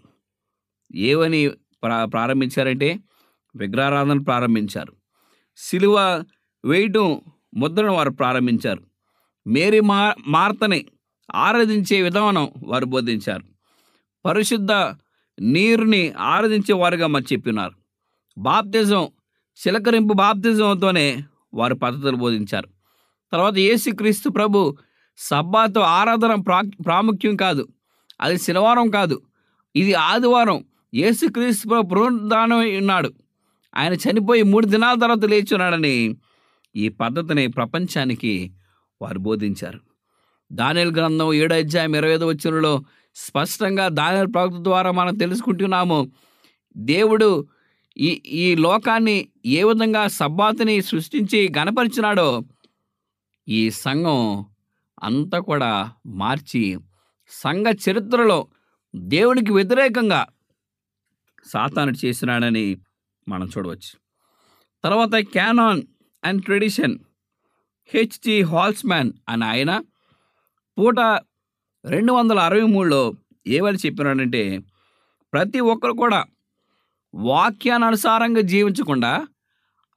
ఏవని 0.94 1.48
ప్రా 1.82 2.04
ప్రారంభించారంటే 2.04 2.98
విగ్రహారాధన 3.56 4.18
ప్రారంభించారు. 4.18 4.92
సిలువ 5.56 6.24
వేయటం 6.64 7.20
ముద్రను 7.56 7.92
వారు 7.92 8.10
ప్రారంభించారు. 8.10 8.82
మేరీ 9.46 9.80
మా 9.80 10.14
మార్తని 10.28 10.86
ఆరాధించే 11.34 12.02
విధానం 12.02 12.50
వారు 12.66 12.84
బోధించారు. 12.84 13.42
పరిశుద్ధ 14.24 14.72
నీరుని 15.40 16.12
ఆరాధించే 16.12 16.74
వారుగా 16.74 17.06
మరి 17.06 17.24
చెప్పినారు. 17.32 17.74
బాప్తిజం 18.38 19.08
చిలకరింపు 19.66 20.14
బాప్తిజంతోనే 20.14 21.24
వారు 21.54 21.74
పద్ధతులు 21.74 22.16
బోధించారు. 22.16 22.68
తర్వాత 23.32 23.56
యేసుక్రీస్తు 23.56 24.28
ప్రభు 24.28 24.76
సబ్బాతో 25.18 25.80
ఆరాధన 25.80 26.34
ప్రా 26.34 26.62
ప్రాముఖ్యం 26.86 27.36
కాదు. 27.36 27.68
అది 28.20 28.38
శనివారం 28.38 28.90
కాదు. 28.90 29.22
ఇది 29.76 29.94
ఆదివారం. 29.94 30.64
యేసుక్రీస్తు 30.94 31.68
ప్రభు 31.68 31.86
పునరుద్ధానం 31.86 32.58
ఉన్నాడు. 32.58 33.12
ఆయన 33.76 33.92
చనిపోయి 33.92 34.42
మూడు 34.42 34.66
దినాల 34.66 34.98
తర్వాత 34.98 35.24
లేచున్నాడని 35.30 36.16
ఈ 36.76 36.88
పద్ధతిని 36.88 37.46
ప్రపంచానికి 37.46 38.52
వారు 39.02 39.18
బోధించారు. 39.18 39.80
దానియల్ 40.52 40.92
గ్రంథం 40.92 41.32
ఏడో 41.32 41.56
అధ్యాయం 41.56 41.96
ఇరవై 41.96 42.14
ఐదో 42.14 42.26
వచ్చినలో 42.26 42.84
స్పష్టంగా 43.14 43.88
దానియల్ 43.88 44.28
ప్రవక్త 44.34 44.56
ద్వారా 44.56 44.90
మనం 44.90 45.14
తెలుసుకుంటున్నాము. 45.16 46.10
దేవుడు 46.76 47.46
ఈ 47.96 48.22
ఈ 48.42 48.54
లోకాన్ని 48.54 49.28
ఏ 49.46 49.62
విధంగా 49.62 50.08
సబ్బాతిని 50.08 50.82
సృష్టించి 50.82 51.52
గణపరిచినాడో 51.58 52.42
ఈ 53.48 53.70
సంఘం 53.70 54.44
అంతా 55.02 55.38
కూడా 55.38 55.92
మార్చి 56.06 56.78
సంఘ 57.30 57.66
చరిత్రలో 57.88 58.46
దేవునికి 58.96 59.52
వ్యతిరేకంగా 59.52 60.26
సాతాను 61.46 61.92
చేసినాడని 62.04 62.76
మనం 63.28 63.46
చూడవచ్చు. 63.46 63.98
తర్వాత 64.84 65.22
canon 65.22 65.82
and 66.24 66.42
tradition. 66.42 66.98
HG 67.86 68.42
Halsman 68.42 69.12
అని 69.28 69.44
ఆయన 69.44 69.82
పూట 70.78 71.00
రెండు 71.84 72.12
వందల 72.12 72.38
అరవై 72.38 72.60
మూడులో 72.60 73.12
ఏమని 73.46 73.78
చెప్పినాడంటే 73.86 74.58
ప్రతి 75.32 75.60
ఒక్కరు 75.60 75.92
కూడా 75.92 76.24
వాక్యానుసారంగా 77.14 78.40
జీవించకుండా 78.40 79.26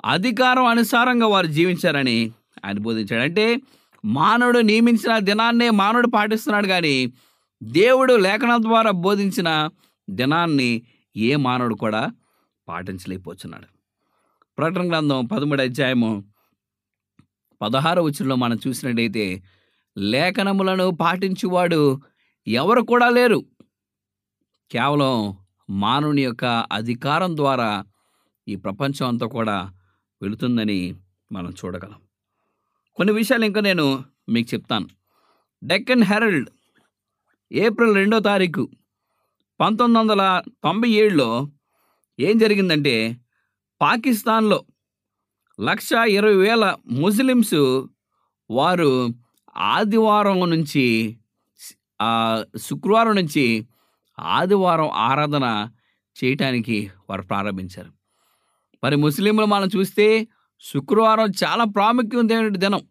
అధికారం 0.06 0.66
అనుసారంగా 0.66 1.28
వారు 1.28 1.48
జీవించారని 1.48 2.32
ఆయన 2.66 2.78
బోధించాడు. 2.80 3.22
అంటే 3.22 3.58
మానవుడు 4.06 4.60
నియమించిన 4.60 5.18
దినాన్నే 5.18 5.70
మానవుడు 5.70 6.08
పాటిస్తున్నాడు 6.08 6.68
కానీ 6.68 7.14
దేవుడు 7.64 8.14
లేఖనం 8.14 8.64
ద్వారా 8.64 8.92
బోధించిన 8.92 9.70
దినాన్ని 10.10 10.82
ఏ 11.18 11.36
మానవుడు 11.36 11.76
కూడా 11.76 12.12
పాటించలేకపోతున్నాడు. 12.70 13.68
ప్రకటన 14.58 14.90
గ్రంథం 14.90 15.26
పదమూడు 15.26 15.62
అధ్యాయము 15.62 16.24
పదహారు 17.62 18.02
వచ్చులో 18.02 18.36
మనం 18.36 18.58
చూసినట్టయితే 18.68 19.44
లేఖనములను 19.98 20.92
పాటించువాడు 20.92 22.02
ఎవరు 22.48 22.82
కూడా 22.82 23.10
లేరు. 23.10 23.46
కేవలం 24.72 25.38
మానవుని 25.70 26.22
యొక్క 26.22 26.46
అధికారం 26.46 27.38
ద్వారా 27.38 27.86
ఈ 28.48 28.56
ప్రపంచం 28.56 29.08
అంతా 29.08 29.28
కూడా 29.28 29.74
వెళుతుందని 30.22 30.96
మనం 31.32 31.52
చూడగలం. 31.52 32.02
కొన్ని 32.96 33.14
విషయాలు 33.14 33.46
ఇంకా 33.46 33.62
నేను 33.62 34.04
మీకు 34.30 34.50
చెప్తాను. 34.54 34.88
డెక్కన్ 35.64 36.04
హెరల్డ్ 36.04 36.50
ఏప్రిల్ 37.52 37.96
రెండో 37.96 38.20
తారీఖు 38.20 38.70
పంతొమ్మిది 39.60 40.00
వందల 40.00 40.42
తొంభై 40.64 40.90
ఏడులో 40.90 41.52
ఏం 42.20 42.38
జరిగిందంటే 42.38 43.18
పాకిస్తాన్లో 43.82 44.66
లక్ష 45.60 45.90
ఇరవై 46.10 46.36
వేల 46.36 46.76
ముస్లిమ్స్ 46.92 47.60
వారు 48.50 49.10
ఆదివారం 49.58 50.50
నుంచి 50.50 51.18
శుక్రవారం 52.58 53.16
నుంచి 53.16 53.68
ఆదివారం 54.20 54.90
ఆరాధన 54.94 55.70
చేయటానికి 56.24 56.92
వారు 57.10 57.22
ప్రారంభించారు. 57.22 57.92
మరి 58.84 58.96
ముస్లింలు 58.96 59.46
మనం 59.46 59.70
చూస్తే 59.78 60.28
శుక్రవారం 60.60 61.30
చాలా 61.44 61.64
ప్రాముఖ్యమైన 61.64 62.48
దినం. 62.48 62.82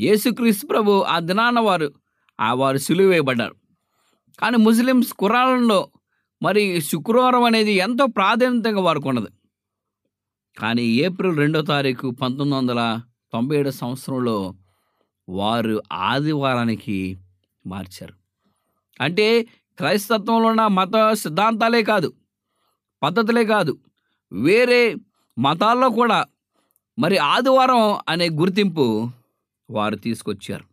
యేసుక్రీస్తు 0.00 0.66
ప్రభు 0.66 1.02
ఆ 1.02 1.18
దినాన 1.18 1.60
వారు 1.60 1.94
ఆ 2.40 2.54
వారు 2.54 2.78
సులువేయబడ్డారు 2.78 3.56
కానీ 4.38 4.56
ముస్లిమ్స్ 4.56 5.12
కురాలంలో 5.12 5.90
మరి 6.42 6.80
శుక్రవారం 6.80 7.44
అనేది 7.44 7.72
ఎంతో 7.72 8.06
ప్రాధాన్యతగా 8.06 8.80
వారికి 8.80 9.08
ఉన్నది 9.08 9.30
కానీ 10.58 10.82
ఏప్రిల్ 10.82 11.36
రెండో 11.36 11.62
తారీఖు 11.62 12.10
పంతొమ్మిది 12.10 12.54
వందల 12.54 13.00
తొంభై 13.32 13.56
ఏడు 13.56 13.70
సంవత్సరంలో 13.70 14.54
వారు 15.28 15.82
ఆదివారానికి 15.92 17.18
మార్చారు. 17.66 18.14
అంటే 19.00 19.42
క్రైస్తత్వంలో 19.78 20.48
ఉన్న 20.48 20.66
మత 20.66 21.12
సిద్ధాంతాలే 21.12 21.82
కాదు 21.82 22.12
పద్ధతులే 23.02 23.44
కాదు 23.44 23.78
వేరే 24.32 24.96
మతాల్లో 25.38 25.88
కూడా 25.88 26.24
మరి 26.98 27.18
ఆదివారం 27.18 27.98
అనే 28.08 28.28
గుర్తింపు 28.28 29.10
వారు 29.70 29.96
తీసుకొచ్చారు. 29.96 30.64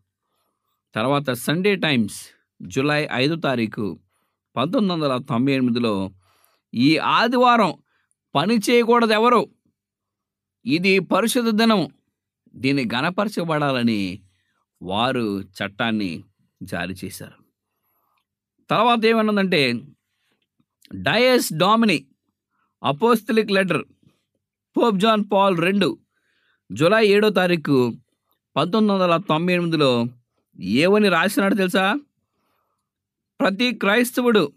తర్వాత 0.96 1.32
సండే 1.32 1.76
టైమ్స్ 1.76 2.20
జూలై 2.62 3.08
ఐదో 3.14 3.36
తారీఖు 3.36 4.00
పంతొమ్మిది 4.58 4.94
వందల 4.94 5.18
తొంభై 5.18 5.54
ఎనిమిదిలో 5.54 6.12
ఈ 6.74 6.98
ఆదివారం 6.98 7.74
పని 8.36 8.56
చేయకూడదు 8.58 9.14
ఎవరు 9.14 9.42
ఇది 10.66 11.00
పరిశుద్ధ 11.00 11.50
దినం 11.50 11.82
దీన్ని 12.56 12.84
గణపరచబడాలని 12.96 14.22
వారు 14.82 15.42
చట్టాన్ని 15.42 16.24
జారీ 16.64 16.96
చేశారు. 17.06 17.38
తర్వాత 18.70 19.06
ఏమన్నదంటే 19.06 19.62
Dies 20.96 21.54
Domini 21.54 22.06
apostolic 22.84 23.52
letter 23.52 23.84
Pope 24.76 24.98
John 24.98 25.24
Paul 25.34 25.58
రెండు 25.58 25.98
జూలై 26.72 27.08
ఏడో 27.08 27.30
తారీఖు 27.30 27.78
పంతొమ్మిది 28.56 28.94
వందల 28.94 29.18
తొంభై 29.18 29.54
ఎనిమిదిలో 29.54 29.92
ఏమని 30.60 31.10
రాసినాడు 31.10 31.56
తెలుసా? 31.56 31.86
ప్రతి 33.40 33.76
క్రైస్తవుడు 33.76 34.52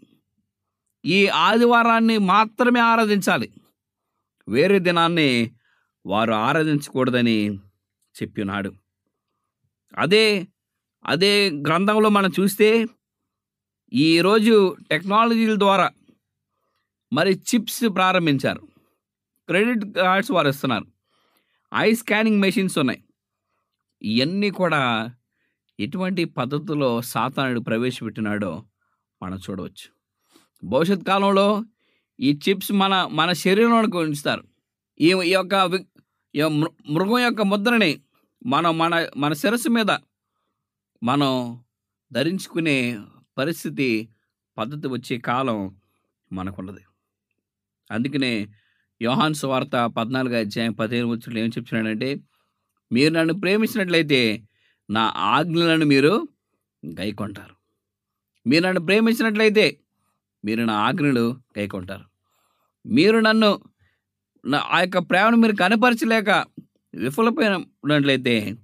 ఈ 1.05 1.27
ఆదివారాన్ని 1.27 2.17
మాత్రమే 2.17 2.79
ఆరాధించాలి. 2.79 3.51
వేరే 4.49 4.79
దినాన్ని 4.79 5.51
వారు 6.05 6.31
ఆరాధించకూడదని 6.31 7.57
చెప్పినాడు. 8.23 8.73
అదే 9.97 10.47
అదే 11.05 11.49
గ్రంథంలో 11.49 12.09
మనం 12.09 12.31
చూస్తే 12.39 12.85
ఈరోజు 13.93 14.75
టెక్నాలజీల 14.91 15.59
ద్వారా 15.59 15.91
మరి 17.13 17.33
చిప్స్ 17.33 17.83
ప్రారంభించారు. 17.95 18.61
క్రెడిట్ 19.47 19.85
కార్డ్స్ 19.95 20.31
వారు 20.31 20.47
ఇస్తున్నారు. 20.47 20.85
ఐ 21.73 21.93
స్కానింగ్ 21.93 22.41
మెషిన్స్ 22.41 22.77
ఉన్నాయి. 22.77 23.03
ఇవన్నీ 24.01 24.49
కూడా 24.49 25.09
ఎటువంటి 25.79 26.25
పద్ధతిలో 26.25 27.01
సాతానుడు 27.01 27.59
ప్రవేశపెట్టినాడో 27.59 28.63
మనం 29.23 29.37
చూడవచ్చు. 29.37 29.87
భవిష్యత్ 30.63 31.03
కాలంలో 31.03 31.63
ఈ 32.19 32.39
చిప్స్ 32.49 32.71
మన 32.71 33.09
మన 33.11 33.31
శరీరంలోకి 33.31 33.97
ఉంచుతారు 33.97 34.43
ఈ 35.01 35.09
ఈ 35.25 35.33
యొక్క 35.33 35.53
ఈ 36.35 36.41
మృగం 36.89 37.19
యొక్క 37.19 37.41
ముద్రని 37.41 38.01
మనం 38.45 38.77
మన 38.77 39.07
మన 39.17 39.33
శిరస్సు 39.33 39.69
మీద 39.69 39.91
మనం 41.03 41.31
ధరించుకునే 42.11 42.99
పరిస్థితి 43.37 44.09
పద్ధతి 44.57 44.87
వచ్చే 44.87 45.17
కాలం 45.17 45.79
మనకున్నది. 46.31 46.83
అందుకనే 47.91 48.47
యోహాన్ 49.01 49.33
సువార్త 49.33 49.85
పద్నాలుగు 49.97 50.35
అధ్యాయం 50.35 50.73
పదిహేను 50.73 51.07
వచ్చిన 51.07 51.37
ఏం 51.37 51.49
చెప్తున్నాడంటే 51.49 52.09
మీరు 52.91 53.13
నన్ను 53.13 53.33
ప్రేమించినట్లయితే 53.33 54.21
నా 54.89 55.13
ఆజ్ఞలను 55.17 55.85
మీరు 55.85 56.27
గైకొంటారు. 56.99 57.60
మీరు 58.47 58.63
నన్ను 58.65 58.81
ప్రేమించినట్లయితే 58.85 59.77
మీరు 60.45 60.63
నా 60.63 60.73
ఆజ్ఞలు 60.73 61.37
కైకొంటారు 61.55 62.05
మీరు 62.85 63.19
నన్ను 63.19 63.59
నా 64.45 64.59
ఆ 64.71 64.79
యొక్క 64.79 64.97
ప్రేమను 64.97 65.37
మీరు 65.37 65.55
కనపరచలేక 65.55 66.45
విఫలపోయినట్లయితే 66.93 68.55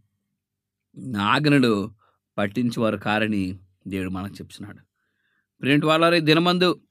నా 0.97 1.23
ఆజ్ఞలు 1.23 1.91
పట్టించేవారు 2.37 2.97
కారని 2.97 3.59
దేవుడు 3.87 4.09
మనకు 4.09 4.33
చెప్తున్నాడు. 4.33 4.77
ప్రింట్ 5.61 5.85
వాళ్ళ 5.85 6.19
దినమందు 6.19 6.81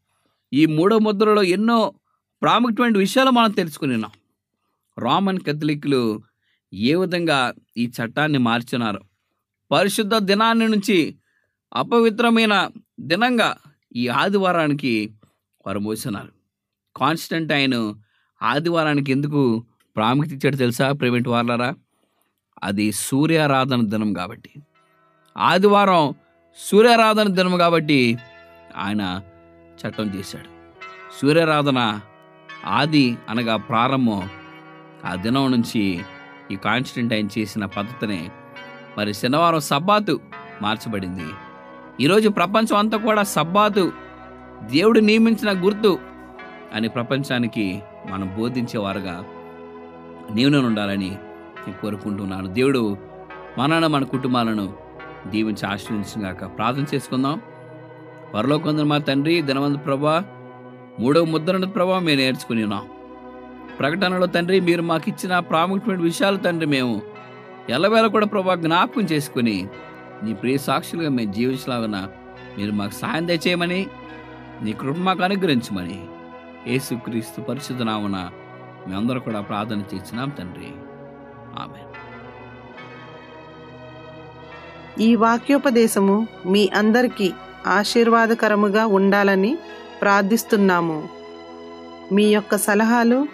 ఈ 0.53 0.67
మూడో 0.67 0.99
ముద్రలో 0.99 1.43
ఎన్నో 1.43 1.95
ప్రాముఖ్యమైన 2.43 2.99
విషయాలు 2.99 3.31
మనం 3.31 3.51
తెలుసుకుని 3.51 3.95
ఉన్నాం. 3.95 4.11
రోమన్ 4.99 5.41
కథలిక్లు 5.41 6.23
ఏ 6.73 6.95
విధంగా 6.95 7.55
ఈ 7.77 7.87
చట్టాన్ని 7.87 8.39
మార్చున్నారు 8.39 9.01
పరిశుద్ధ 9.71 10.17
దినాన్ని 10.17 10.69
నుంచి 10.69 11.17
అపవిత్రమైన 11.73 12.71
దినంగా 13.01 13.57
ఈ 13.97 14.09
ఆదివారానికి 14.09 15.15
వారు 15.67 15.79
మోసినారు. 15.79 16.29
ఆయన 17.53 17.95
ఆదివారానికి 18.43 19.13
ఎందుకు 19.13 19.65
ప్రాముఖ్యత 19.97 20.33
ఇచ్చాడు 20.33 20.57
తెలుసా 20.57 20.93
ప్రైవేట్ 20.93 21.29
వార్లరా? 21.29 21.75
అది 22.63 22.93
సూర్యారాధన 22.93 23.87
దినం 23.87 24.13
కాబట్టి. 24.13 24.51
ఆదివారం 25.39 26.15
సూర్యారాధన 26.57 27.29
దినం 27.29 27.57
కాబట్టి 27.57 28.19
ఆయన 28.77 29.21
చట్టం 29.77 30.15
చేశాడు. 30.15 30.49
సూర్యారాధన 31.21 32.01
ఆది 32.65 33.19
అనగా 33.29 33.57
ప్రారంభం. 33.57 34.29
ఆ 35.05 35.15
దినం 35.15 35.51
నుంచి 35.51 36.05
ఈ 36.51 36.57
కాన్స్టెంట్ 36.57 37.15
ఆయన 37.15 37.29
చేసిన 37.39 37.65
పద్ధతినే 37.65 38.31
మరి 38.99 39.15
శనివారం 39.15 39.61
సబ్బాతు 39.61 40.21
మార్చబడింది. 40.63 41.33
ఈరోజు 42.01 42.29
ప్రపంచం 42.29 42.77
అంతా 42.77 42.99
కూడా 42.99 43.23
సబ్బాతు 43.23 43.93
దేవుడు 44.71 45.01
నియమించిన 45.01 45.65
గుర్తు 45.65 45.99
అని 46.75 46.89
ప్రపంచానికి 46.89 47.83
మనం 48.11 48.37
బోధించేవారుగా 48.39 49.25
నేను 50.31 50.67
ఉండాలని 50.67 51.11
నేను 51.63 51.75
కోరుకుంటున్నాను. 51.83 52.47
దేవుడు 52.47 52.97
మనను 53.59 53.89
మన 53.89 54.05
కుటుంబాలను 54.05 54.67
దీవించి 55.27 55.67
ఆశ్రయించగాక 55.69 56.45
ప్రార్థన 56.59 56.87
చేసుకుందాం. 56.95 57.41
పరలోకొందరు 58.35 58.85
మా 58.85 58.99
తండ్రి 58.99 59.43
ధనవంత 59.43 59.85
ప్రభా 59.87 60.25
మూడవ 61.01 61.25
ముద్రణ 61.25 61.65
ప్రభా 61.65 61.99
మేము 61.99 62.21
నేర్చుకుని 62.21 62.63
ఉన్నాం. 62.63 62.85
ప్రకటనలో 63.79 64.27
తండ్రి 64.27 64.61
మీరు 64.61 64.83
మాకు 64.83 65.09
ఇచ్చిన 65.09 65.39
ప్రాముఖ్యమైన 65.39 66.01
విషయాలు 66.01 66.37
తండ్రి 66.37 66.67
మేము 66.67 67.03
ఎల్లవేళ 67.71 68.07
కూడా 68.07 68.27
ప్రభా 68.27 68.55
జ్ఞాపకం 68.55 69.03
చేసుకుని 69.03 69.69
నీ 70.25 70.35
ప్రియ 70.35 70.57
సాక్షులుగా 70.57 71.09
మేము 71.09 71.33
జీవించలాగన 71.33 72.09
మీరు 72.59 72.73
మాకు 72.73 72.95
సహాయం 72.95 73.29
దయచేయమని 73.29 73.87
నీ 74.63 74.73
కృప 74.73 74.97
మాకు 74.99 75.23
అనుగ్రహించమని 75.23 75.99
యేసుక్రీస్తు 76.69 77.41
పరిశుద్ధ 77.41 77.83
నామన 77.83 78.31
మేమందరూ 78.89 79.21
కూడా 79.21 79.41
ప్రార్థన 79.41 79.83
చేసినాం 79.95 80.29
తండ్రి. 80.29 80.71
ఆమె 81.63 81.83
ఈ 85.05 85.15
వాక్యోపదేశము 85.15 86.29
మీ 86.47 86.69
అందరికీ 86.75 87.33
ఆశీర్వాదకరముగా 87.67 88.87
ఉండాలని 88.87 89.59
ప్రార్థిస్తున్నాము. 90.03 91.09
మీ 92.13 92.27
యొక్క 92.35 92.57
సలహాలు 92.57 93.29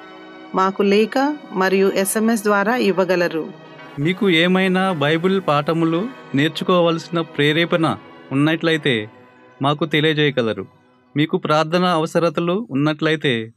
మాకు 0.55 0.83
లేఖ 0.83 1.19
మరియు 1.53 1.89
ఎస్ఎంఎస్ 1.95 2.45
ద్వారా 2.45 2.77
ఇవ్వగలరు. 2.77 3.62
మీకు 3.99 4.31
ఏమైనా 4.31 4.93
బైబిల్ 4.93 5.41
పాఠములు 5.49 6.09
నేర్చుకోవలసిన 6.35 7.21
ప్రేరేపణ 7.21 7.99
ఉన్నట్లయితే 8.33 9.11
మాకు 9.63 9.85
తెలియజేయగలరు. 9.85 10.67
మీకు 11.17 11.37
ప్రార్థన 11.37 11.85
అవసరతలు 11.85 12.67
ఉన్నట్లయితే 12.71 13.53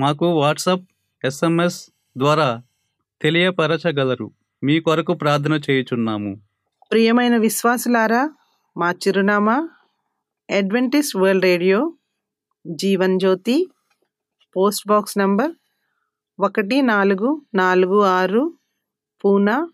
మాకు 0.00 0.26
వాట్సాప్ 0.26 0.84
ఎస్ఎంఎస్ 1.24 1.90
ద్వారా 2.16 2.62
తెలియపరచగలరు. 3.22 4.30
మీ 4.64 4.80
కొరకు 4.80 5.14
ప్రార్థన 5.14 5.54
చేయుచున్నాము. 5.70 6.32
ప్రియమైన 6.90 7.36
విశ్వాసులారా 7.36 8.30
మా 8.76 8.90
చిరునామా 8.90 9.68
Adventist 10.50 11.16
World 11.16 11.44
Radio 11.44 11.92
Jeevan 12.66 13.18
Jyoti 13.18 13.70
post 14.56 14.88
box 14.88 15.18
number 15.18 15.52
ఒకటి 16.40 16.82
నాలుగు 16.82 17.42
నాలుగు 17.54 18.02
ఆరు 18.02 18.58
పూనా 19.24 19.68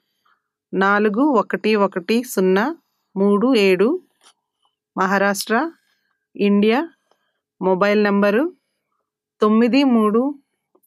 నాలుగు 0.73 1.23
ఒకటి 1.23 1.75
ఒకటి 1.75 2.23
సున్నా 2.23 2.77
మూడు 3.17 3.55
ఏడు 3.55 3.89
మహారాష్ట్ర 4.99 5.71
ఇండియా 6.37 6.89
మొబైల్ 7.61 8.05
నంబరు 8.05 8.53
తొమ్మిది 9.41 9.85
మూడు 9.85 10.35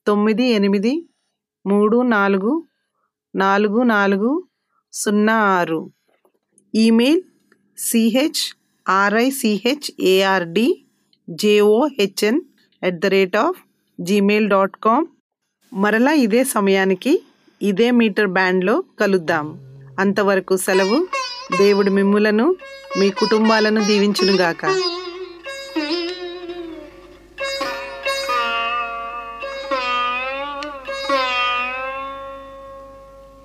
తొమ్మిది 0.08 0.43
ఎనిమిది 0.43 1.10
మూడు 1.65 2.02
నాలుగు 2.02 2.67
నాలుగు 3.36 3.84
నాలుగు 3.84 4.32
సున్నా 4.93 5.38
ఆరు. 5.60 5.91
Email 6.74 7.21
CH 7.78 8.43
RICH 8.89 9.91
ARD 10.00 10.67
JOHN 11.30 12.41
at 12.84 13.00
the 13.00 13.06
rate 13.06 13.36
of 13.36 13.60
Gmail 14.00 14.50
dot 14.50 14.78
com 14.78 15.08
మరలా 15.74 16.13
ఇదే 16.13 16.43
సమయానికి 16.43 17.13
ఇదే 17.62 17.91
మీటర్ 17.91 18.28
బ్యాండ్లో 18.28 18.84
కలుద్దాం. 19.00 19.74
అంతవరకు 19.99 20.58
సెలవు. 20.58 21.08
దేవుడు 21.58 21.91
మిమ్ములను 21.91 22.55
మీ 22.99 23.10
కుటుంబాలను 23.10 23.81
దీవించునుగాక. 23.86 24.63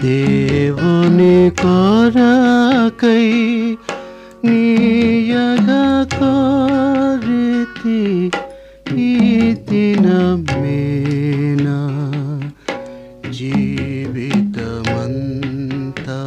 దేవుని 0.00 1.36
కొరకై 1.62 3.26
నీయగా 4.44 5.82
కోరితి 7.82 8.30
ఈ 9.00 9.54
దినమేనా 9.54 11.90
జీవితమంతా. 13.30 16.20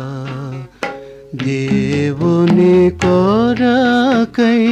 దేవుని 1.43 2.89
కొరకై 2.89 4.67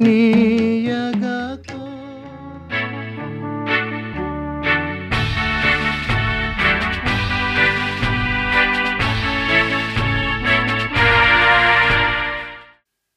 నీయగా 0.00 1.58
కో. 1.68 1.88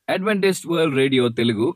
అడ్వెంటిస్ట్ 0.10 0.67
వరల్డ్ 0.67 0.95
రేడియో 0.95 1.30
తెలుగు 1.30 1.76